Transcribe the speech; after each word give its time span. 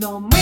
no 0.00 0.18
me 0.18 0.39